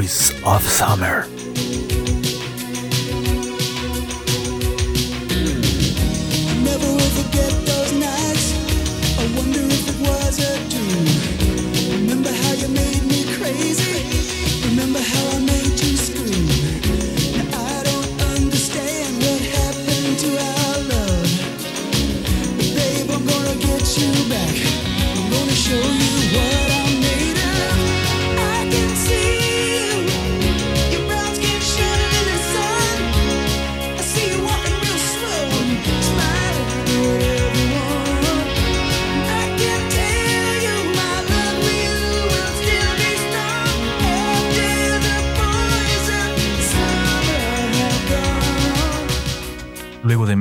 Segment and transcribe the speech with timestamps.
[0.00, 1.39] Voice of Summer.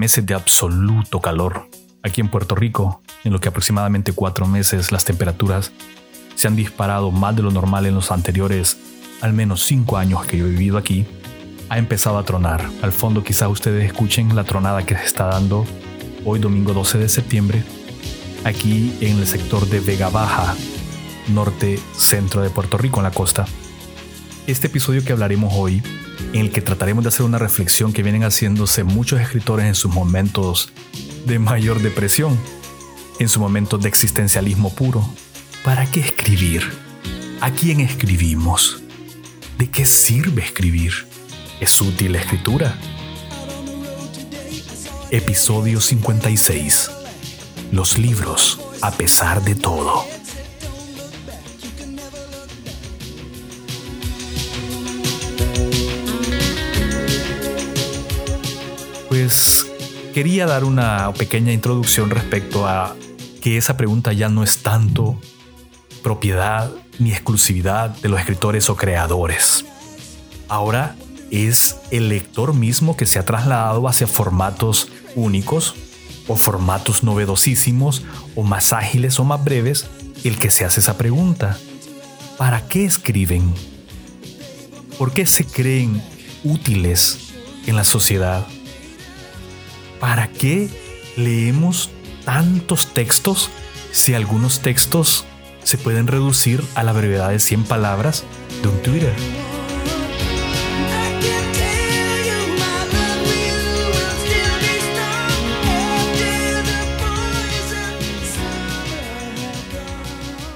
[0.09, 1.69] Meses de absoluto calor,
[2.01, 5.71] aquí en Puerto Rico, en lo que aproximadamente cuatro meses las temperaturas
[6.33, 8.79] se han disparado más de lo normal en los anteriores
[9.21, 11.05] al menos cinco años que yo he vivido aquí,
[11.69, 12.67] ha empezado a tronar.
[12.81, 15.63] Al fondo quizás ustedes escuchen la tronada que se está dando
[16.25, 17.63] hoy domingo 12 de septiembre,
[18.45, 20.55] aquí en el sector de Vega Baja,
[21.27, 23.45] norte centro de Puerto Rico en la costa.
[24.47, 25.83] Este episodio que hablaremos hoy,
[26.33, 29.91] en el que trataremos de hacer una reflexión que vienen haciéndose muchos escritores en sus
[29.91, 30.71] momentos
[31.25, 32.39] de mayor depresión,
[33.19, 35.07] en su momento de existencialismo puro.
[35.63, 36.63] ¿Para qué escribir?
[37.41, 38.81] ¿A quién escribimos?
[39.57, 40.93] ¿De qué sirve escribir?
[41.59, 42.77] ¿Es útil la escritura?
[45.11, 46.91] Episodio 56.
[47.71, 50.18] Los libros, a pesar de todo.
[60.19, 62.93] Quería dar una pequeña introducción respecto a
[63.39, 65.17] que esa pregunta ya no es tanto
[66.03, 69.63] propiedad ni exclusividad de los escritores o creadores.
[70.49, 70.97] Ahora
[71.31, 75.75] es el lector mismo que se ha trasladado hacia formatos únicos
[76.27, 78.03] o formatos novedosísimos
[78.35, 79.87] o más ágiles o más breves
[80.25, 81.57] el que se hace esa pregunta.
[82.37, 83.53] ¿Para qué escriben?
[84.97, 86.03] ¿Por qué se creen
[86.43, 87.31] útiles
[87.67, 88.45] en la sociedad?
[89.99, 90.69] ¿Para qué
[91.17, 91.89] leemos
[92.23, 93.49] tantos textos
[93.91, 95.25] si algunos textos
[95.63, 98.23] se pueden reducir a la brevedad de 100 palabras
[98.61, 99.13] de un Twitter?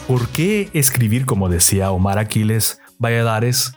[0.07, 3.73] ¿Por qué escribir, como decía Omar Aquiles Valladares,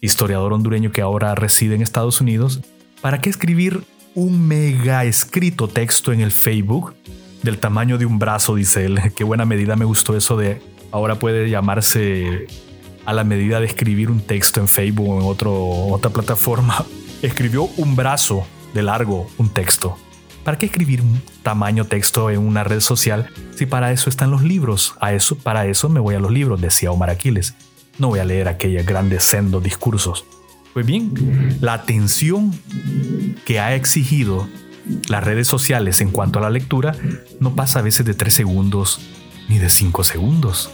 [0.00, 2.60] historiador hondureño que ahora reside en Estados Unidos?
[3.02, 3.84] ¿Para qué escribir
[4.14, 6.94] un mega escrito texto en el Facebook
[7.42, 9.00] del tamaño de un brazo, dice él?
[9.16, 12.46] Qué buena medida me gustó eso de ahora puede llamarse
[13.04, 16.84] a la medida de escribir un texto en Facebook o en otra plataforma.
[17.22, 19.96] Escribió un brazo de largo un texto.
[20.44, 24.42] ¿Para qué escribir un tamaño texto en una red social si para eso están los
[24.42, 24.94] libros?
[25.00, 27.54] A eso, para eso me voy a los libros, decía Omar Aquiles.
[27.98, 30.24] No voy a leer aquellos grandes sendos discursos.
[30.72, 32.52] Pues bien, la atención
[33.44, 34.48] que ha exigido
[35.08, 36.96] las redes sociales en cuanto a la lectura
[37.40, 39.00] no pasa a veces de 3 segundos
[39.48, 40.70] ni de 5 segundos.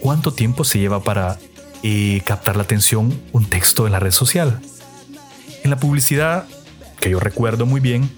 [0.00, 1.38] ¿Cuánto tiempo se lleva para
[1.82, 4.60] eh, captar la atención un texto en la red social?
[5.64, 6.46] En la publicidad,
[7.00, 8.10] que yo recuerdo muy bien,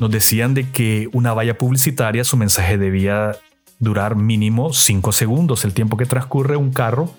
[0.00, 3.36] nos decían de que una valla publicitaria, su mensaje debía
[3.78, 7.12] durar mínimo 5 segundos, el tiempo que transcurre un carro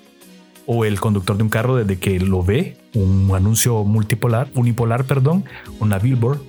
[0.66, 5.46] o el conductor de un carro desde que lo ve, un anuncio multipolar, unipolar, perdón,
[5.80, 6.40] una billboard,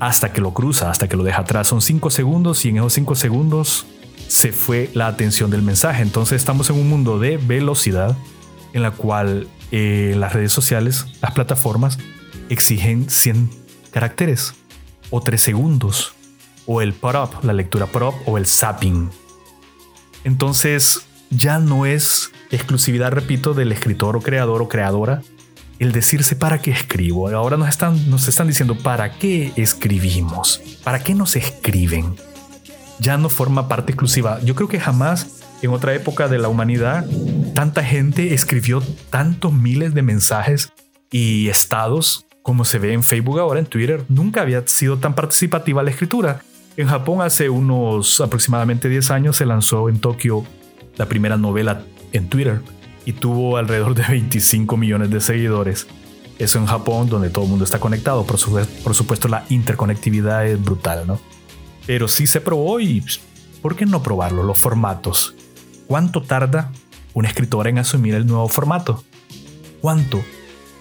[0.00, 1.68] hasta que lo cruza, hasta que lo deja atrás.
[1.68, 3.86] Son 5 segundos y en esos 5 segundos
[4.26, 6.02] se fue la atención del mensaje.
[6.02, 8.16] Entonces estamos en un mundo de velocidad
[8.72, 11.98] en la cual eh, las redes sociales, las plataformas,
[12.48, 13.50] exigen 100
[13.92, 14.54] caracteres
[15.10, 16.14] o 3 segundos
[16.66, 19.10] o el up, la lectura up o el zapping.
[20.24, 25.22] Entonces ya no es exclusividad, repito, del escritor o creador o creadora,
[25.82, 27.28] el decirse para qué escribo.
[27.28, 32.14] Ahora nos están, nos están diciendo para qué escribimos, para qué nos escriben.
[33.00, 34.38] Ya no forma parte exclusiva.
[34.44, 37.04] Yo creo que jamás en otra época de la humanidad
[37.54, 38.80] tanta gente escribió
[39.10, 40.72] tantos miles de mensajes
[41.10, 44.04] y estados como se ve en Facebook ahora, en Twitter.
[44.08, 46.42] Nunca había sido tan participativa la escritura.
[46.76, 50.44] En Japón hace unos aproximadamente 10 años se lanzó en Tokio
[50.96, 51.82] la primera novela
[52.12, 52.60] en Twitter
[53.04, 55.86] y tuvo alrededor de 25 millones de seguidores.
[56.38, 58.24] Eso en Japón, donde todo el mundo está conectado.
[58.24, 58.38] Por,
[58.82, 61.20] por supuesto, la interconectividad es brutal, ¿no?
[61.86, 63.04] Pero sí se probó y
[63.60, 64.42] ¿por qué no probarlo?
[64.42, 65.34] Los formatos.
[65.86, 66.72] ¿Cuánto tarda
[67.12, 69.04] un escritor en asumir el nuevo formato?
[69.80, 70.22] ¿Cuánto?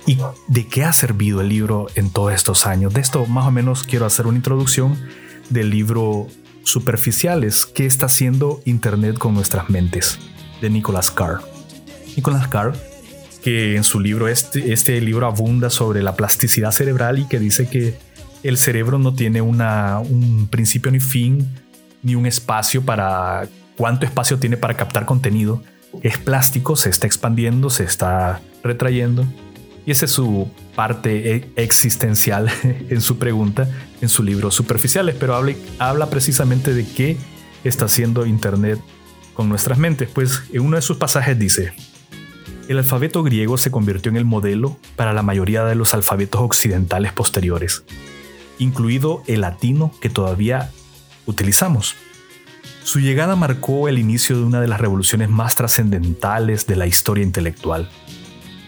[0.06, 2.94] ¿Y de qué ha servido el libro en todos estos años?
[2.94, 4.98] De esto más o menos quiero hacer una introducción
[5.50, 6.28] del libro
[6.64, 10.20] Superficiales, ¿qué está haciendo Internet con nuestras mentes?
[10.62, 11.42] de Nicholas Carr.
[12.16, 12.74] Nicholas Carr,
[13.44, 17.68] que en su libro, este, este libro abunda sobre la plasticidad cerebral y que dice
[17.68, 17.98] que
[18.44, 21.48] el cerebro no tiene una, un principio ni fin,
[22.04, 23.48] ni un espacio para
[23.78, 25.63] cuánto espacio tiene para captar contenido.
[26.04, 29.25] Es plástico, se está expandiendo, se está retrayendo.
[29.86, 32.50] Y esa es su parte e, existencial
[32.90, 33.68] en su pregunta,
[34.02, 37.18] en su libro Superficiales, pero habla, habla precisamente de qué
[37.63, 38.80] está haciendo Internet
[39.34, 40.10] con nuestras mentes.
[40.10, 41.74] Pues en uno de sus pasajes dice,
[42.68, 47.13] el alfabeto griego se convirtió en el modelo para la mayoría de los alfabetos occidentales
[47.13, 47.84] posteriores,
[48.60, 50.72] incluido el latino que todavía
[51.25, 51.96] utilizamos.
[52.84, 57.24] Su llegada marcó el inicio de una de las revoluciones más trascendentales de la historia
[57.24, 57.90] intelectual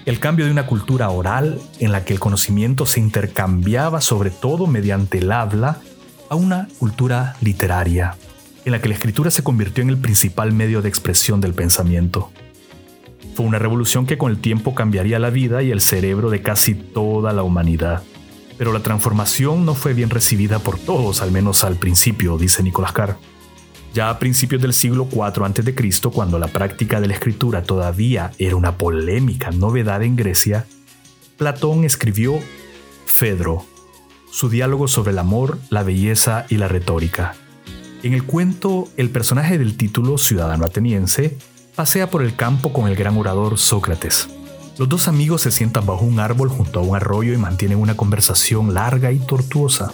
[0.06, 4.68] el cambio de una cultura oral en la que el conocimiento se intercambiaba sobre todo
[4.68, 5.80] mediante el habla
[6.30, 8.16] a una cultura literaria,
[8.66, 12.32] en la que la escritura se convirtió en el principal medio de expresión del pensamiento.
[13.36, 16.76] Fue una revolución que con el tiempo cambiaría la vida y el cerebro de casi
[16.76, 18.04] toda la humanidad.
[18.58, 22.92] Pero la transformación no fue bien recibida por todos, al menos al principio, dice Nicolás
[22.94, 23.18] Carr.
[23.94, 28.56] Ya a principios del siglo IV a.C., cuando la práctica de la escritura todavía era
[28.56, 30.66] una polémica novedad en Grecia,
[31.38, 32.40] Platón escribió
[33.06, 33.66] Fedro,
[34.32, 37.36] su diálogo sobre el amor, la belleza y la retórica.
[38.02, 41.38] En el cuento, el personaje del título, ciudadano ateniense,
[41.76, 44.30] pasea por el campo con el gran orador Sócrates.
[44.78, 47.98] Los dos amigos se sientan bajo un árbol junto a un arroyo y mantienen una
[47.98, 49.94] conversación larga y tortuosa.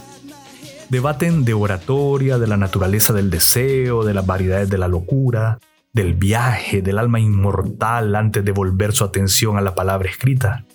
[0.90, 5.60] Debaten de oratoria, de la naturaleza del deseo, de las variedades de la locura,
[5.94, 10.66] del viaje del alma inmortal antes de volver su atención a la palabra escrita.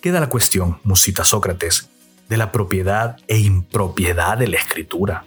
[0.00, 1.88] Queda la cuestión, musita Sócrates,
[2.28, 5.24] de la propiedad e impropiedad de la escritura.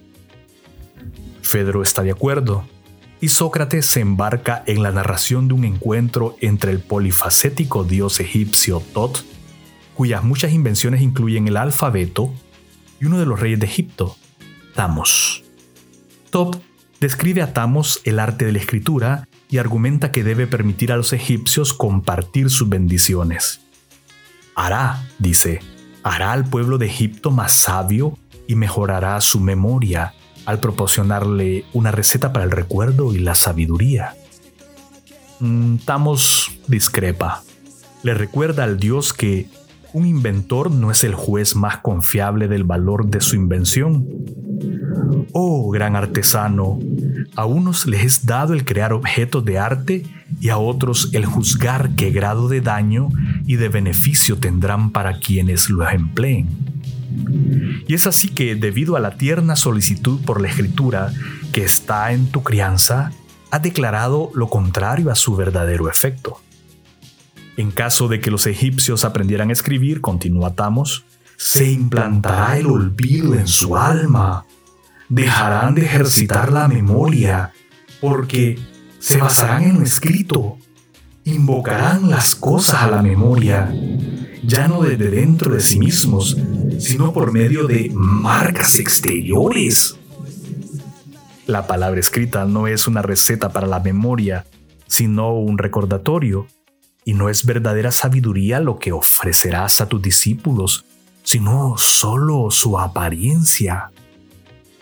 [1.42, 2.66] Fedro está de acuerdo,
[3.21, 8.81] y Sócrates se embarca en la narración de un encuentro entre el polifacético dios egipcio
[8.94, 9.23] Tot,
[9.94, 12.33] cuyas muchas invenciones incluyen el alfabeto,
[13.00, 14.15] y uno de los reyes de Egipto,
[14.73, 15.44] Tamos.
[16.31, 16.56] Top
[17.00, 21.13] describe a Tamos el arte de la escritura y argumenta que debe permitir a los
[21.13, 23.62] egipcios compartir sus bendiciones.
[24.56, 25.59] Hará, dice,
[26.03, 30.13] hará al pueblo de Egipto más sabio y mejorará su memoria
[30.46, 34.16] al proporcionarle una receta para el recuerdo y la sabiduría.
[35.40, 37.44] Mm, Tamos discrepa.
[38.04, 39.48] Le recuerda al dios que
[39.94, 44.07] un inventor no es el juez más confiable del valor de su invención.
[45.33, 46.80] Oh, gran artesano,
[47.36, 50.04] a unos les es dado el crear objetos de arte
[50.40, 53.10] y a otros el juzgar qué grado de daño
[53.45, 56.70] y de beneficio tendrán para quienes lo empleen.
[57.87, 61.11] Y es así que, debido a la tierna solicitud por la escritura
[61.51, 63.11] que está en tu crianza,
[63.51, 66.39] ha declarado lo contrario a su verdadero efecto.
[67.57, 71.03] En caso de que los egipcios aprendieran a escribir, continúa Tamos,
[71.37, 74.45] se implantará el olvido en su alma.
[75.09, 77.51] Dejarán de ejercitar la memoria,
[77.99, 78.57] porque
[78.99, 80.57] se basarán en lo escrito.
[81.25, 83.73] Invocarán las cosas a la memoria,
[84.44, 86.37] ya no desde dentro de sí mismos,
[86.81, 89.97] sino por medio de marcas exteriores.
[91.45, 94.45] La palabra escrita no es una receta para la memoria,
[94.88, 96.47] sino un recordatorio
[97.06, 100.85] y no es verdadera sabiduría lo que ofrecerás a tus discípulos,
[101.23, 103.92] sino solo su apariencia.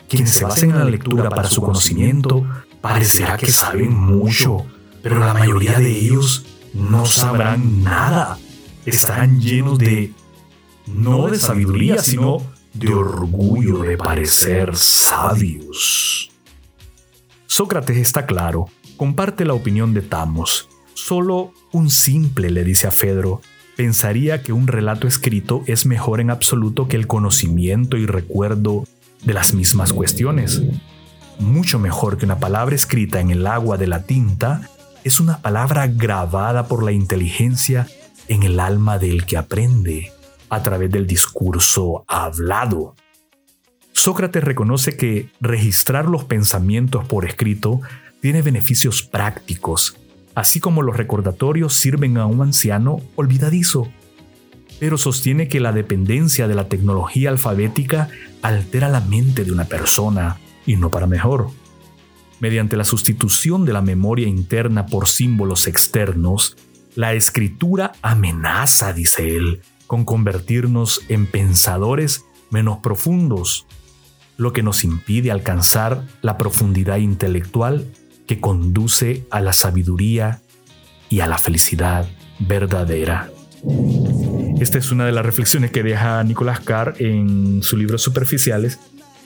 [0.07, 2.45] Quienes se basen en la lectura para su conocimiento
[2.81, 4.65] parecerá que saben mucho,
[5.03, 8.37] pero la mayoría de ellos no sabrán nada.
[8.85, 10.13] Estarán llenos de,
[10.93, 12.43] no de sabiduría, sino
[12.73, 16.31] de orgullo de parecer sabios.
[17.47, 18.67] Sócrates está claro,
[18.97, 20.69] comparte la opinión de Tamos
[20.99, 23.41] Solo un simple, le dice a Fedro,
[23.77, 28.83] pensaría que un relato escrito es mejor en absoluto que el conocimiento y recuerdo
[29.23, 30.61] de las mismas cuestiones.
[31.39, 34.69] Mucho mejor que una palabra escrita en el agua de la tinta
[35.05, 37.87] es una palabra grabada por la inteligencia
[38.27, 40.11] en el alma del que aprende
[40.49, 42.95] a través del discurso hablado.
[43.93, 47.81] Sócrates reconoce que registrar los pensamientos por escrito
[48.21, 49.97] tiene beneficios prácticos,
[50.35, 53.89] así como los recordatorios sirven a un anciano olvidadizo.
[54.79, 58.09] Pero sostiene que la dependencia de la tecnología alfabética
[58.41, 61.49] altera la mente de una persona, y no para mejor.
[62.39, 66.55] Mediante la sustitución de la memoria interna por símbolos externos,
[66.95, 73.65] la escritura amenaza, dice él, con convertirnos en pensadores menos profundos,
[74.37, 77.91] lo que nos impide alcanzar la profundidad intelectual
[78.27, 80.43] que conduce a la sabiduría
[81.09, 83.31] y a la felicidad verdadera.
[84.59, 88.79] Esta es una de las reflexiones que deja Nicolás Carr en su libro Superficiales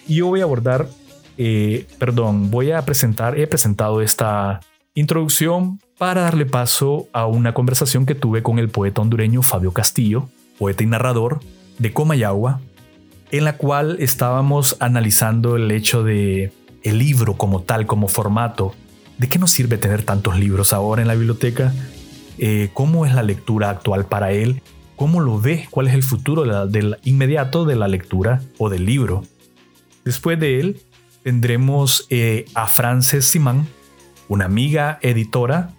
[0.08, 0.88] y yo voy a abordar,
[1.38, 4.62] eh, perdón, voy a presentar, he presentado esta
[4.94, 10.30] introducción para darle paso a una conversación que tuve con el poeta hondureño Fabio Castillo,
[10.58, 11.40] poeta y narrador
[11.80, 12.62] de Comayagua,
[13.32, 16.52] en la cual estábamos analizando el hecho de
[16.84, 18.74] el libro como tal, como formato.
[19.18, 21.74] ¿De qué nos sirve tener tantos libros ahora en la biblioteca?
[22.38, 24.62] Eh, ¿Cómo es la lectura actual para él?
[24.96, 25.68] ¿Cómo lo ve?
[25.70, 29.24] ¿Cuál es el futuro del inmediato de la lectura o del libro?
[30.04, 30.82] Después de él
[31.24, 33.68] tendremos eh, a Frances Simán,
[34.28, 35.72] una amiga editora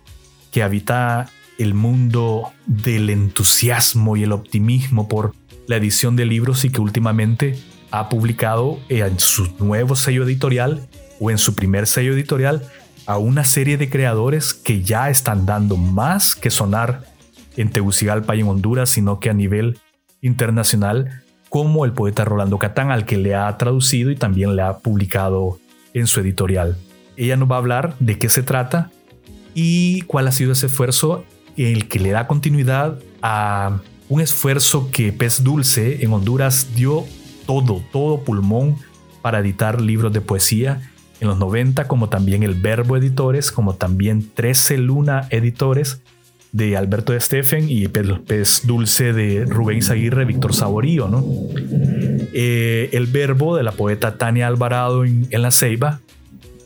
[0.51, 1.29] que habita
[1.59, 5.35] el mundo del entusiasmo y el optimismo por
[5.67, 7.59] la edición de libros y que últimamente
[7.91, 10.87] ha publicado en su nuevo sello editorial
[11.21, 12.69] o en su primer sello editorial
[13.07, 17.05] a una serie de creadores que ya están dando más que sonar
[17.57, 19.79] en Tegucigalpa y en Honduras, sino que a nivel
[20.23, 24.79] internacional, como el poeta Rolando Catán, al que le ha traducido y también le ha
[24.79, 25.59] publicado
[25.93, 26.77] en su editorial.
[27.17, 28.91] Ella nos va a hablar de qué se trata
[29.55, 31.25] y cuál ha sido ese esfuerzo
[31.57, 37.05] el que le da continuidad a un esfuerzo que Pez Dulce en Honduras dio
[37.47, 38.77] todo, todo pulmón
[39.23, 44.31] para editar libros de poesía en los 90, como también el Verbo Editores, como también
[44.35, 46.03] 13 Luna Editores
[46.53, 51.09] de Alberto de Steffen y Pez Dulce de Rubén Izaguirre, Víctor Saborío.
[51.09, 51.25] ¿no?
[52.33, 56.01] Eh, el Verbo de la poeta Tania Alvarado en, La Ceiba,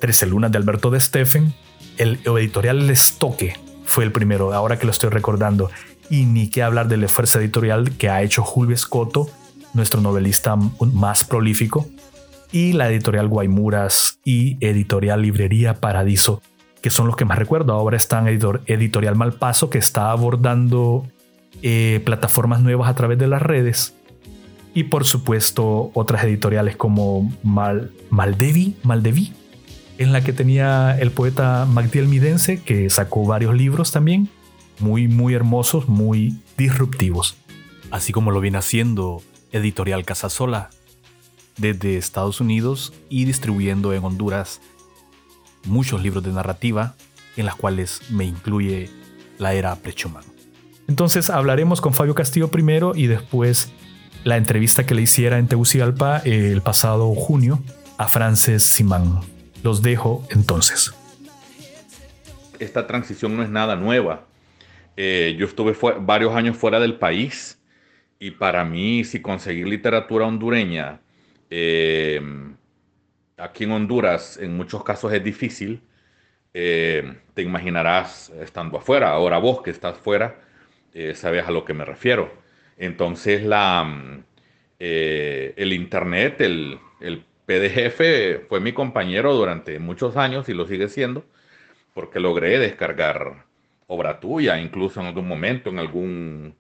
[0.01, 1.55] 13 Lunas de Alberto de Steffen,
[1.97, 5.71] el editorial Estoque fue el primero, ahora que lo estoy recordando.
[6.11, 9.29] Y ni que hablar del esfuerzo editorial que ha hecho Julio Escoto,
[9.73, 10.57] nuestro novelista
[10.93, 11.87] más prolífico,
[12.53, 16.43] y la editorial Guaymuras y editorial Librería Paradiso,
[16.83, 17.73] que son los que más recuerdo.
[17.73, 21.07] Ahora están editor, editorial Malpaso, que está abordando
[21.63, 23.95] eh, plataformas nuevas a través de las redes.
[24.75, 29.33] Y por supuesto otras editoriales como Mal, Maldevi, Maldevi,
[29.99, 34.29] en la que tenía el poeta Magdiel Midense, que sacó varios libros también,
[34.79, 37.37] muy, muy hermosos, muy disruptivos.
[37.91, 40.71] Así como lo viene haciendo Editorial Casasola
[41.57, 44.61] desde Estados Unidos y distribuyendo en Honduras
[45.65, 46.95] muchos libros de narrativa,
[47.37, 48.89] en las cuales me incluye
[49.39, 50.25] la era Prechuman.
[50.87, 53.73] Entonces hablaremos con Fabio Castillo primero y después
[54.23, 57.63] la entrevista que le hiciera en Tegucigalpa el pasado junio
[57.99, 59.38] a Frances Simán.
[59.63, 60.95] Los dejo entonces.
[62.59, 64.25] Esta transición no es nada nueva.
[64.97, 67.61] Eh, yo estuve varios años fuera del país
[68.19, 71.01] y para mí si conseguir literatura hondureña
[71.51, 72.21] eh,
[73.37, 75.81] aquí en Honduras en muchos casos es difícil.
[76.55, 79.11] Eh, te imaginarás estando afuera.
[79.11, 80.41] Ahora vos que estás fuera,
[81.15, 82.33] sabes a lo que me refiero.
[82.77, 84.21] Entonces la,
[84.79, 91.25] el internet, el PDGF fue mi compañero durante muchos años y lo sigue siendo,
[91.95, 93.47] porque logré descargar
[93.87, 96.55] obra tuya, incluso en algún momento, en, algún,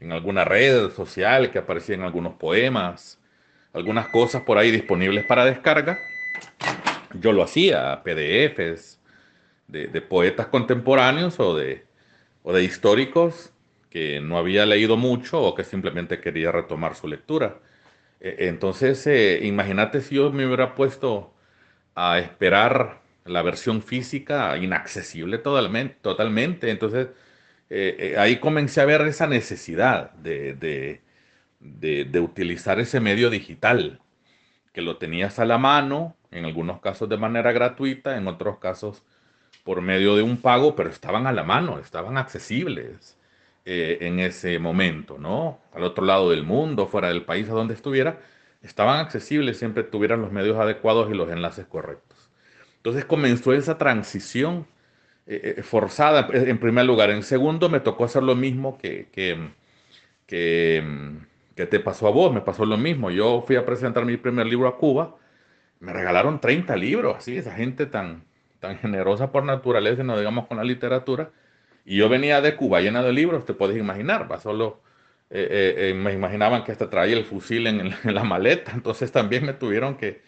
[0.00, 3.18] en alguna red social que aparecían algunos poemas,
[3.72, 5.98] algunas cosas por ahí disponibles para descarga.
[7.14, 9.00] Yo lo hacía, PDFs
[9.66, 11.86] de, de poetas contemporáneos o de,
[12.42, 13.54] o de históricos
[13.88, 17.60] que no había leído mucho o que simplemente quería retomar su lectura.
[18.20, 21.34] E, entonces, eh, imagínate si yo me hubiera puesto
[21.94, 25.96] a esperar la versión física inaccesible totalmente.
[26.02, 26.70] totalmente.
[26.70, 27.08] Entonces,
[27.70, 31.02] eh, eh, ahí comencé a ver esa necesidad de, de,
[31.60, 34.00] de, utilizar ese medio digital,
[34.72, 39.02] que lo tenías a la mano, en algunos casos de manera gratuita, en otros casos
[39.64, 43.17] por medio de un pago, pero estaban a la mano, estaban accesibles
[43.70, 45.60] eh, en ese momento, ¿no?
[45.74, 48.18] Al otro lado del mundo, fuera del país, a donde estuviera,
[48.62, 52.30] estaban accesibles, siempre tuvieran los medios adecuados y los enlaces correctos.
[52.76, 54.66] Entonces comenzó esa transición
[55.26, 57.10] eh, eh, forzada en primer lugar.
[57.10, 59.50] En segundo, me tocó hacer lo mismo que, que,
[60.26, 60.82] que,
[61.54, 63.10] que te pasó a vos, me pasó lo mismo.
[63.10, 65.16] Yo fui a presentar mi primer libro a Cuba,
[65.80, 68.24] me regalaron 30 libros, así, esa gente tan,
[68.60, 71.32] tan generosa por naturaleza, no digamos con la literatura.
[71.88, 74.82] Y yo venía de Cuba llena de libros, te puedes imaginar, va solo
[75.30, 79.46] eh, eh, eh, me imaginaban que hasta traía el fusil en, la maleta, entonces también
[79.46, 80.22] me tuvieron que,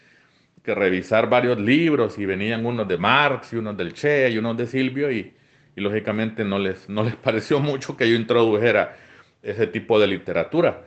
[0.64, 4.66] revisar varios libros y venían unos de Marx y unos del Che y unos de
[4.66, 5.34] Silvio y,
[5.74, 8.96] y lógicamente no les, no les pareció mucho que yo introdujera
[9.42, 10.84] ese tipo de literatura.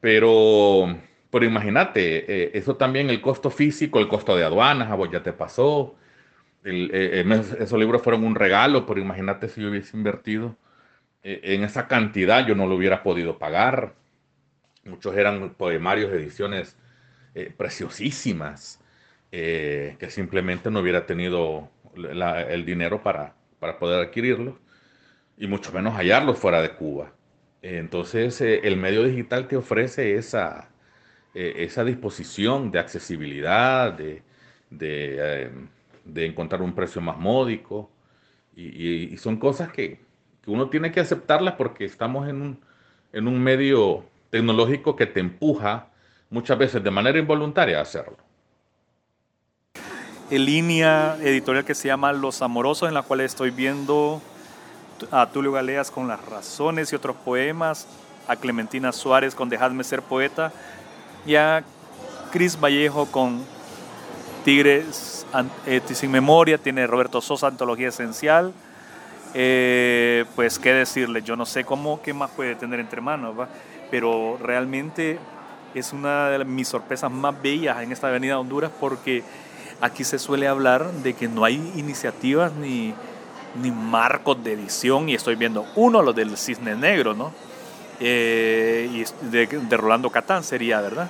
[0.00, 0.98] Pero,
[1.30, 5.22] pero imagínate, eh, eso también el costo físico, el costo de aduanas, a vos ya
[5.22, 5.96] te pasó.
[6.64, 7.24] El, eh,
[7.58, 10.56] esos libros fueron un regalo, pero imagínate si yo hubiese invertido
[11.22, 13.94] eh, en esa cantidad, yo no lo hubiera podido pagar.
[14.84, 16.76] Muchos eran poemarios, ediciones
[17.34, 18.80] eh, preciosísimas,
[19.30, 24.54] eh, que simplemente no hubiera tenido la, el dinero para, para poder adquirirlos,
[25.38, 27.12] y mucho menos hallarlos fuera de Cuba.
[27.62, 30.68] Entonces, el medio digital te ofrece esa,
[31.32, 34.22] esa disposición de accesibilidad, de,
[34.70, 35.50] de,
[36.04, 37.90] de, encontrar un precio más módico,
[38.54, 40.00] y, y, y son cosas que,
[40.42, 42.60] que uno tiene que aceptarlas porque estamos en un,
[43.12, 45.88] en un medio tecnológico que te empuja
[46.30, 48.16] muchas veces de manera involuntaria a hacerlo.
[50.30, 54.22] En línea editorial que se llama Los Amorosos, en la cual estoy viendo
[55.10, 57.86] a Tulio Galeas con Las Razones y otros poemas,
[58.26, 60.52] a Clementina Suárez con Dejadme ser poeta
[61.26, 61.64] y a
[62.30, 63.44] Cris Vallejo con
[64.44, 65.26] Tigres
[65.66, 68.52] eh, sin memoria, tiene Roberto Sosa, Antología Esencial,
[69.34, 73.48] eh, pues qué decirle, yo no sé cómo, qué más puede tener entre manos, ¿va?
[73.90, 75.18] pero realmente
[75.74, 79.22] es una de mis sorpresas más bellas en esta avenida Honduras porque
[79.80, 82.94] aquí se suele hablar de que no hay iniciativas ni,
[83.60, 87.32] ni marcos de edición y estoy viendo uno, los del Cisne Negro, ¿no?
[88.00, 91.08] Eh, y de, de, Rolando Catán sería, ¿verdad?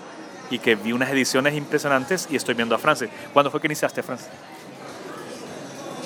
[0.50, 3.08] Y que vi unas ediciones impresionantes y estoy viendo a Francis.
[3.32, 4.28] ¿Cuándo fue que iniciaste, Francis?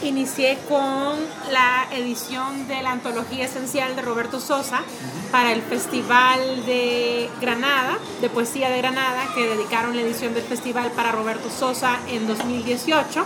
[0.03, 1.17] inicié con
[1.51, 4.83] la edición de la antología esencial de Roberto Sosa
[5.31, 10.91] para el Festival de Granada, de Poesía de Granada, que dedicaron la edición del festival
[10.93, 13.25] para Roberto Sosa en 2018.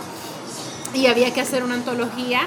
[0.93, 2.41] Y había que hacer una antología.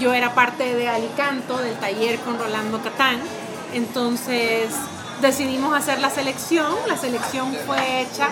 [0.00, 3.20] Yo era parte de Alicanto, del taller con Rolando Catán.
[3.74, 4.68] Entonces
[5.22, 6.74] decidimos hacer la selección.
[6.86, 8.28] La selección fue hecha.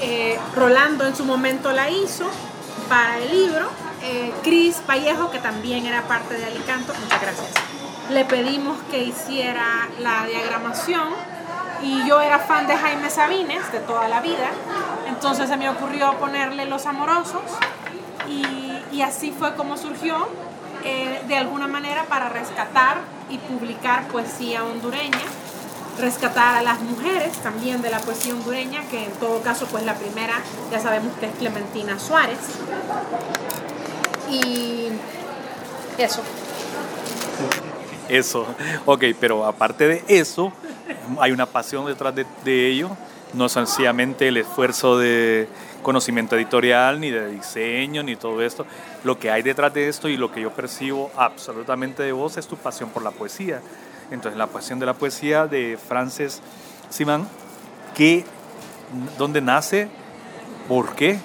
[0.00, 2.24] Eh, Rolando en su momento la hizo
[2.88, 3.68] para el libro
[4.02, 7.50] eh, Cris Vallejo, que también era parte de Alicanto, muchas gracias.
[8.10, 11.08] Le pedimos que hiciera la diagramación
[11.82, 14.50] y yo era fan de Jaime Sabines de toda la vida,
[15.08, 17.42] entonces se me ocurrió ponerle Los Amorosos
[18.28, 20.28] y, así fue como surgió
[20.84, 22.98] eh, de alguna manera para rescatar
[23.30, 25.18] y publicar poesía hondureña
[25.98, 29.94] rescatar a las mujeres también de la poesía hondureña, que en todo caso pues la
[29.94, 30.34] primera
[30.70, 32.38] ya sabemos que es Clementina Suárez.
[34.30, 34.88] Y
[35.98, 36.22] eso.
[38.08, 38.46] Eso,
[38.84, 40.52] ok, pero aparte de eso,
[41.18, 42.90] hay una pasión detrás de, de ello,
[43.32, 45.48] no sencillamente el esfuerzo de
[45.82, 48.66] conocimiento editorial, ni de diseño, ni todo esto.
[49.04, 52.46] Lo que hay detrás de esto y lo que yo percibo absolutamente de vos es
[52.46, 53.60] tu pasión por la poesía.
[54.12, 56.42] Entonces, la pasión de la poesía de Frances
[56.90, 57.26] Simán,
[57.94, 58.26] que,
[59.16, 59.88] ¿dónde nace?
[60.68, 61.18] ¿Por qué?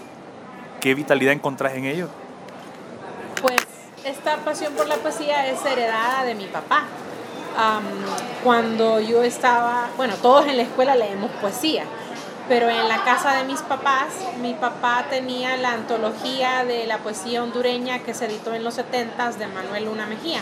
[0.79, 2.07] ¿Qué vitalidad encontrás en ello?
[3.41, 3.57] Pues
[4.05, 6.85] esta pasión por la poesía es heredada de mi papá.
[8.43, 11.83] Cuando yo estaba, bueno, todos en la escuela leemos poesía,
[12.47, 17.43] pero en la casa de mis papás, mi papá tenía la antología de la poesía
[17.43, 20.39] hondureña que se editó en los 70 de Manuel Luna Mejía.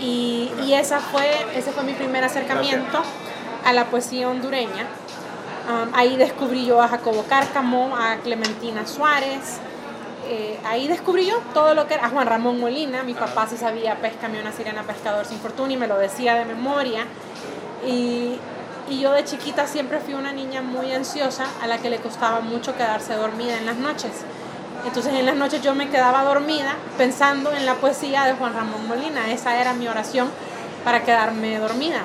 [0.00, 3.02] Y, y, esa fue, ese fue mi primer acercamiento
[3.64, 4.86] a la poesía hondureña.
[5.68, 9.60] Um, ahí descubrí yo a Jacobo Cárcamo, a Clementina Suárez,
[10.30, 13.56] eh, ahí descubrí yo todo lo que era a Juan Ramón Molina, mi papá sí
[13.56, 17.06] sabía Péscame una sirena pescador sin fortuna y me lo decía de memoria.
[17.86, 18.38] Y,
[18.90, 22.40] y, yo de chiquita siempre fui una niña muy ansiosa a la que le costaba
[22.40, 24.12] mucho quedarse dormida en las noches.
[24.86, 28.86] Entonces en las noches yo me quedaba dormida pensando en la poesía de Juan Ramón
[28.88, 29.30] Molina.
[29.32, 30.30] Esa era mi oración
[30.84, 32.02] para quedarme dormida.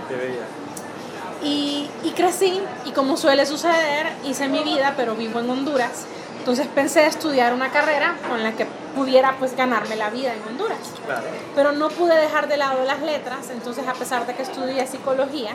[1.41, 6.05] Y, y crecí y como suele suceder, hice mi vida, pero vivo en Honduras.
[6.39, 10.79] Entonces pensé estudiar una carrera con la que pudiera pues ganarme la vida en Honduras.
[11.05, 11.23] Claro.
[11.55, 15.51] Pero no pude dejar de lado las letras, entonces a pesar de que estudié psicología,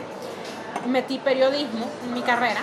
[0.87, 2.61] metí periodismo en mi carrera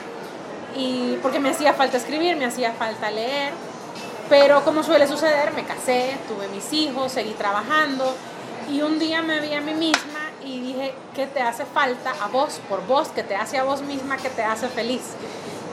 [0.76, 3.52] y porque me hacía falta escribir, me hacía falta leer,
[4.28, 8.14] pero como suele suceder, me casé, tuve mis hijos, seguí trabajando
[8.70, 12.28] y un día me vi a mí misma y dije, ¿qué te hace falta a
[12.28, 15.02] vos, por vos, que te hace a vos misma, que te hace feliz?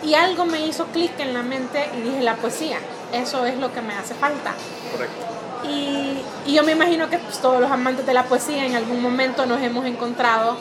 [0.03, 2.77] Y algo me hizo clic en la mente y dije, la poesía,
[3.11, 4.53] eso es lo que me hace falta.
[4.91, 5.25] Correcto.
[5.67, 9.01] Y, y yo me imagino que pues, todos los amantes de la poesía en algún
[9.01, 10.57] momento nos hemos encontrado,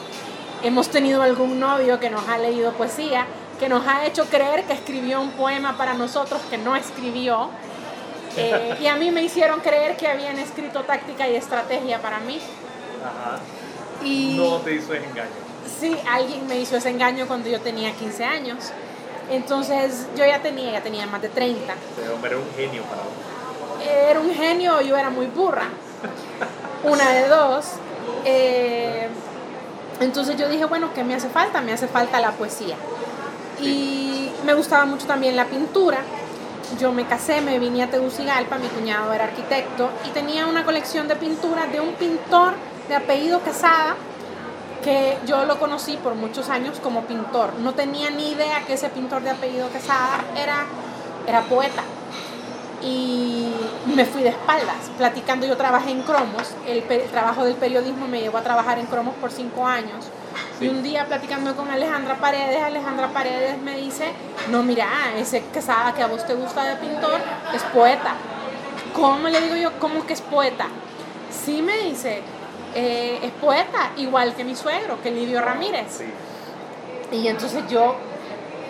[0.63, 3.25] hemos tenido algún novio que nos ha leído poesía,
[3.59, 7.49] que nos ha hecho creer que escribió un poema para nosotros que no escribió.
[8.37, 12.39] Eh, y a mí me hicieron creer que habían escrito táctica y estrategia para mí.
[13.03, 13.39] Ajá.
[14.03, 15.29] Y No te hizo ese engaño.
[15.79, 18.57] sí, alguien me hizo ese engaño cuando yo tenía 15 años.
[19.29, 21.73] Entonces yo ya tenía, ya tenía más de 30.
[21.73, 23.85] Ese hombre era un genio para vos.
[23.85, 25.67] era un genio, yo era muy burra.
[26.83, 27.65] Una de dos.
[28.25, 29.07] Eh,
[30.01, 31.61] entonces yo dije, bueno, ¿qué me hace falta?
[31.61, 32.75] Me hace falta la poesía.
[33.61, 35.99] Y me gustaba mucho también la pintura.
[36.79, 41.07] Yo me casé, me vine a Tegucigalpa, mi cuñado era arquitecto y tenía una colección
[41.07, 42.53] de pinturas de un pintor
[42.87, 43.95] de apellido Quesada
[44.83, 47.53] que yo lo conocí por muchos años como pintor.
[47.59, 50.65] No tenía ni idea que ese pintor de apellido Quesada era,
[51.27, 51.83] era poeta
[52.81, 53.47] y
[53.95, 55.45] me fui de espaldas platicando.
[55.45, 59.15] Yo trabajé en cromos, el, el trabajo del periodismo me llevó a trabajar en cromos
[59.15, 60.05] por cinco años.
[60.61, 64.11] Y un día platicando con Alejandra Paredes, Alejandra Paredes me dice,
[64.49, 64.87] no, mira,
[65.17, 67.19] ese Quesada que a vos te gusta de pintor
[67.53, 68.13] es poeta.
[68.93, 69.71] ¿Cómo le digo yo?
[69.79, 70.67] ¿Cómo que es poeta?
[71.31, 72.21] Sí me dice,
[72.75, 75.87] "eh, es poeta, igual que mi suegro, que Livio Ramírez.
[75.97, 76.05] Sí.
[77.17, 77.95] Y entonces yo,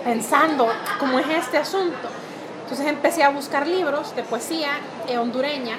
[0.03, 0.67] pensando
[0.99, 2.07] cómo es este asunto,
[2.63, 4.69] entonces empecé a buscar libros de poesía
[5.07, 5.77] eh, hondureña.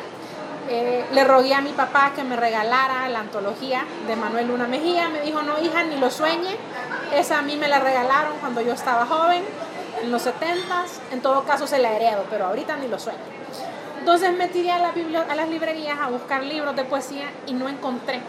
[0.68, 5.09] Eh, le rogué a mi papá que me regalara la antología de Manuel Luna Mejía.
[5.09, 6.57] Me dijo, no, hija, ni lo sueñe.
[7.14, 9.42] Esa a mí me la regalaron cuando yo estaba joven,
[10.03, 11.12] en los 70s.
[11.12, 13.18] En todo caso se la heredo, pero ahorita ni lo sueño.
[13.98, 14.92] Entonces me tiré a, la
[15.31, 18.20] a las librerías a buscar libros de poesía y no encontré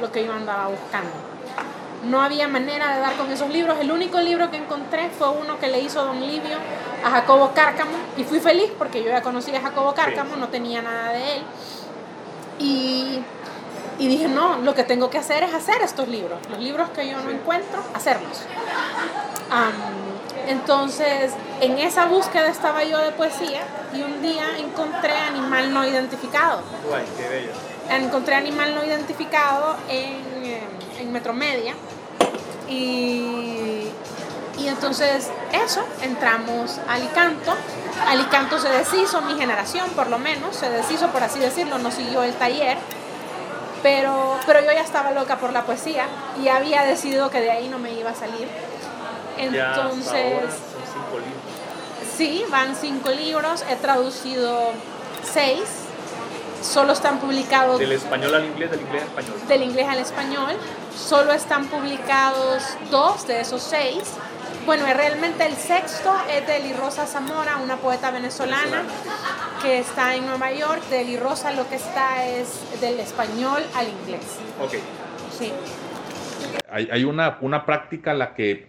[0.00, 1.10] lo que yo andaba buscando.
[2.04, 3.78] No había manera de dar con esos libros.
[3.80, 6.56] El único libro que encontré fue uno que le hizo Don Livio
[7.04, 10.82] a Jacobo Cárcamo y fui feliz porque yo ya conocía a Jacobo Cárcamo, no tenía
[10.82, 11.42] nada de él.
[12.58, 13.22] Y,
[13.98, 16.38] y dije, no, lo que tengo que hacer es hacer estos libros.
[16.50, 18.42] Los libros que yo no encuentro, hacerlos.
[20.46, 23.62] Entonces, en esa búsqueda estaba yo de poesía
[23.94, 26.62] y un día encontré Animal No Identificado.
[26.88, 27.52] Guay, qué bello.
[27.90, 30.62] Encontré Animal No Identificado en, eh,
[30.98, 31.74] en Metromedia
[32.68, 33.61] y,
[34.58, 37.54] y entonces eso, entramos a Alicanto.
[38.08, 42.22] Alicanto se deshizo, mi generación por lo menos, se deshizo por así decirlo, no siguió
[42.22, 42.76] el taller.
[43.82, 46.06] Pero, pero yo ya estaba loca por la poesía
[46.42, 48.46] y había decidido que de ahí no me iba a salir.
[49.36, 52.16] Ya hasta ahora Entonces, son cinco libros.
[52.16, 54.70] Sí, van cinco libros, he traducido
[55.24, 55.62] seis,
[56.62, 59.48] solo están publicados Del español al inglés, del inglés al español.
[59.48, 60.56] del inglés al español,
[60.96, 64.02] solo están publicados dos de esos seis.
[64.64, 68.84] Bueno, realmente el sexto es de Eli Rosa Zamora, una poeta venezolana
[69.60, 70.82] que está en Nueva York.
[70.88, 74.38] De Eli Rosa lo que está es del español al inglés.
[74.60, 74.74] Ok.
[75.36, 75.52] Sí.
[76.70, 78.68] Hay, hay una, una práctica a la que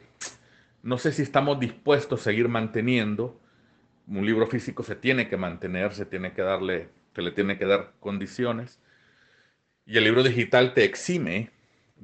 [0.81, 3.39] no sé si estamos dispuestos a seguir manteniendo.
[4.07, 7.65] Un libro físico se tiene que mantener, se tiene que darle, se le tiene que
[7.65, 8.79] dar condiciones.
[9.85, 11.51] Y el libro digital te exime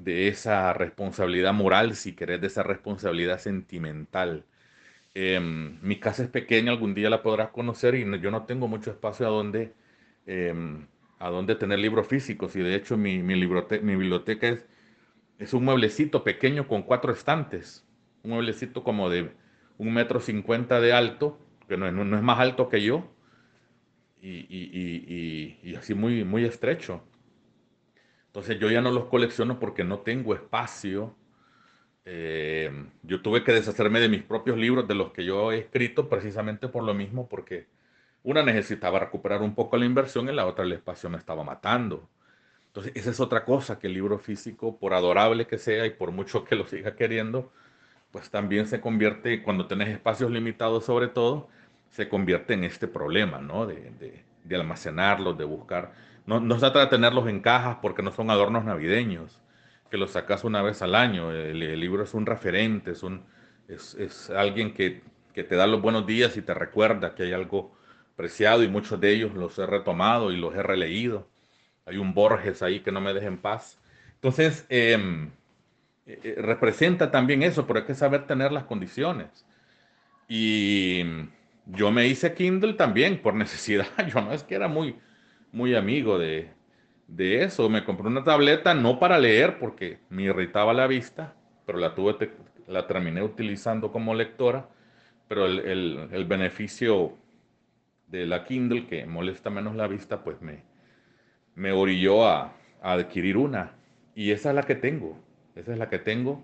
[0.04, 4.46] de esa responsabilidad moral, si querés, de esa responsabilidad sentimental.
[5.14, 8.68] Em, mi casa es pequeña, algún día la podrás conocer y no- yo no tengo
[8.68, 9.74] mucho espacio a donde,
[10.28, 10.88] em,
[11.20, 12.56] a donde tener libros físicos.
[12.56, 13.36] Y de hecho mi, mi,
[13.96, 14.66] biblioteca es,
[15.40, 17.86] es un mueblecito pequeño con cuatro estantes.
[18.24, 19.32] Un mueblecito como de
[19.78, 23.10] un metro cincuenta de alto, que no, es- no es más alto que yo,
[24.22, 27.02] y- y- y- y así muy, muy estrecho.
[28.30, 31.15] Entonces yo ya no los colecciono porque no tengo espacio.
[32.06, 32.72] Eh,
[33.04, 36.68] yo tuve que deshacerme de mis propios libros, de los que yo he escrito, precisamente
[36.68, 37.68] por lo mismo, porque
[38.24, 42.10] una necesitaba recuperar un poco la inversión y la otra el espacio me estaba matando.
[42.68, 46.12] Entonces esa es otra cosa, que el libro físico, por adorable que sea y por
[46.12, 47.52] mucho que lo siga queriendo,
[48.12, 51.50] pues también se convierte, cuando tenés espacios limitados sobre todo,
[51.92, 53.65] se convierte en este problema, ¿no?
[53.68, 55.92] De, de- de almacenarlos, de buscar.
[56.30, 59.42] No, no se trata de tenerlos en cajas porque no son adornos navideños,
[59.89, 61.32] que los sacas una vez al año.
[61.32, 63.24] El, libro es un referente, es, un,
[63.68, 65.02] es, es alguien que,
[65.34, 67.76] que te da los buenos días y te recuerda que hay algo
[68.13, 71.28] apreciado y muchos de ellos los he retomado y los he releído.
[71.88, 73.80] Hay un Borges ahí que no me deja en paz.
[74.13, 75.32] Entonces, em,
[76.06, 79.48] eh, eh, representa también eso, pero hay que saber tener las condiciones.
[80.28, 81.04] Y
[81.65, 83.88] yo me hice Kindle también por necesidad.
[84.13, 84.96] Yo no es que era muy,
[85.52, 86.50] muy amigo de,
[87.08, 87.70] de eso.
[87.70, 91.36] Me compré una tableta no para leer porque me irritaba la vista,
[91.66, 92.32] pero la tuve,
[92.68, 94.70] la terminé utilizando como lectora.
[95.28, 95.60] Pero el,
[96.12, 97.14] el- beneficio
[98.08, 100.64] de la Kindle, que molesta menos la vista, pues me,
[101.56, 103.74] me orilló a, a adquirir una.
[104.16, 105.18] Y esa es la que tengo.
[105.56, 106.44] Esa es la que tengo.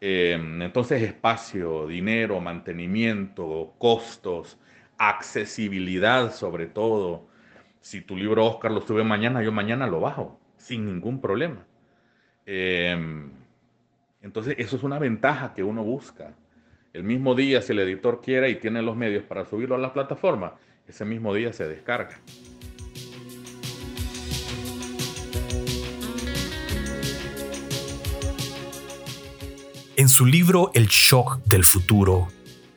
[0.00, 4.58] Eh, entonces, espacio, dinero, mantenimiento, costos,
[4.98, 7.28] accesibilidad sobre todo.
[7.82, 11.66] Si tu libro Oscar lo sube mañana, yo mañana lo bajo, sin ningún problema.
[12.46, 12.96] Eh,
[14.22, 16.32] entonces, eso es una ventaja que uno busca.
[16.92, 19.92] El mismo día, si el editor quiere y tiene los medios para subirlo a la
[19.92, 20.54] plataforma,
[20.86, 22.20] ese mismo día se descarga.
[29.96, 32.28] En su libro El shock del futuro,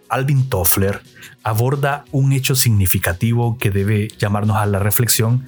[0.10, 1.00] Alvin Toffler
[1.46, 5.48] aborda un hecho significativo que debe llamarnos a la reflexión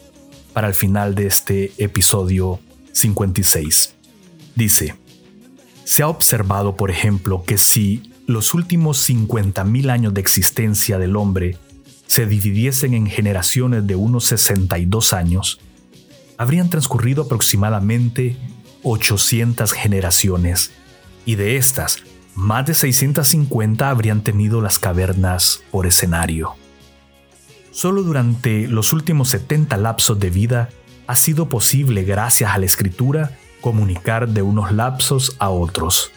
[0.53, 2.59] para el final de este episodio
[2.91, 3.95] 56.
[4.55, 4.95] Dice,
[5.85, 11.57] se ha observado, por ejemplo, que si los últimos 50.000 años de existencia del hombre
[12.05, 15.59] se dividiesen en generaciones de unos 62 años,
[16.37, 18.37] habrían transcurrido aproximadamente
[18.83, 20.71] 800 generaciones,
[21.25, 22.03] y de estas,
[22.37, 26.53] más de 650 habrían tenido las cavernas por escenario.
[27.71, 30.69] Solo durante los últimos 70 lapsos de vida
[31.07, 36.11] ha sido posible, gracias a la escritura, comunicar de unos lapsos a otros.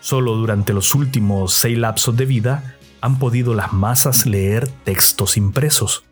[0.00, 6.04] Solo durante los últimos seis lapsos de vida han podido las masas leer textos impresos.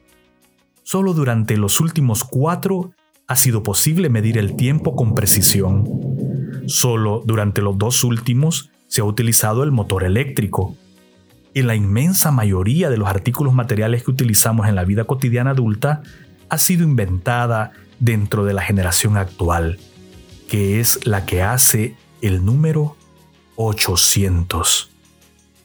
[0.83, 2.93] Solo durante los últimos cuatro
[3.27, 5.85] ha sido posible medir el tiempo con precisión.
[6.69, 10.77] Solo durante los dos últimos se ha utilizado el motor eléctrico.
[11.55, 16.03] En la inmensa mayoría de los artículos materiales que utilizamos en la vida cotidiana adulta
[16.49, 19.79] ha sido inventada dentro de la generación actual,
[20.49, 22.97] que es la que hace el número
[23.57, 24.91] 800.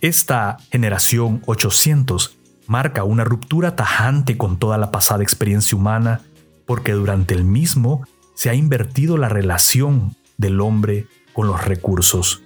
[0.01, 6.21] Esta generación 800 marca una ruptura tajante con toda la pasada experiencia humana
[6.65, 12.41] porque durante el mismo se ha invertido la relación del hombre con los recursos.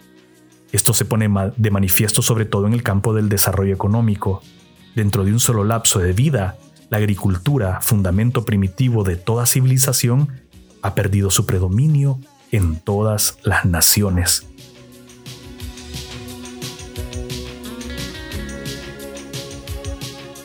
[0.71, 4.41] Esto se pone de manifiesto sobre todo en el campo del desarrollo económico.
[4.95, 6.58] Dentro de un solo lapso de vida,
[6.89, 10.30] la agricultura, fundamento primitivo de toda civilización,
[10.82, 12.19] ha perdido su predominio
[12.51, 14.47] en todas las naciones.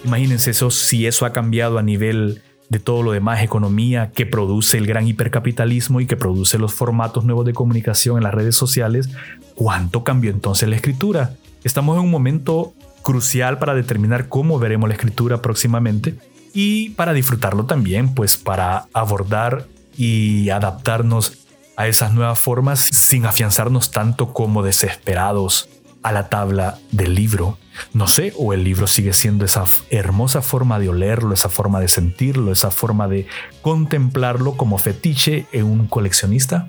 [0.04, 4.78] Imagínense eso, si eso ha cambiado a nivel de todo lo demás, economía que produce
[4.78, 9.10] el gran hipercapitalismo y que produce los formatos nuevos de comunicación en las redes sociales,
[9.56, 11.34] ¿cuánto cambió entonces la escritura?
[11.64, 16.14] Estamos en un momento crucial para determinar cómo veremos la escritura próximamente
[16.54, 21.38] y para disfrutarlo también, pues para abordar y adaptarnos
[21.76, 25.68] a esas nuevas formas sin afianzarnos tanto como desesperados
[26.02, 27.58] a la tabla del libro.
[27.92, 31.88] No sé, o el libro sigue siendo esa hermosa forma de olerlo, esa forma de
[31.88, 33.26] sentirlo, esa forma de
[33.62, 36.68] contemplarlo como fetiche en un coleccionista.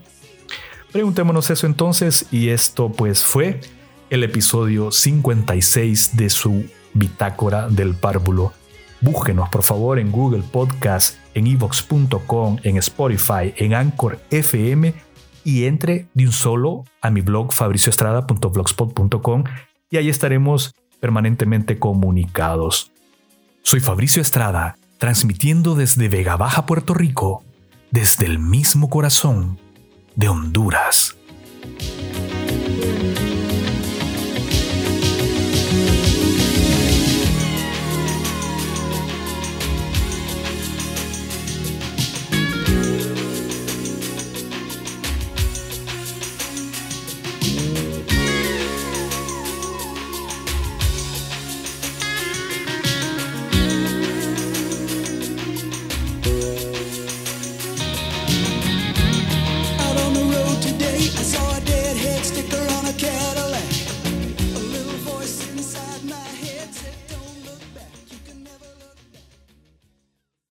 [0.92, 3.62] Preguntémonos eso entonces y esto pues fue
[4.10, 8.54] el episodio 56 de su bitácora del párvulo.
[9.00, 14.94] Búsquenos por favor en Google Podcast, en evox.com, en Spotify, en Anchor FM
[15.44, 19.44] y entre de un solo a mi blog fabricioestrada.blogspot.com
[19.90, 22.92] y ahí estaremos permanentemente comunicados.
[23.64, 27.44] Soy Fabricio Estrada, transmitiendo desde Vega Baja, Puerto Rico,
[27.92, 29.60] desde el mismo corazón
[30.16, 31.16] de Honduras.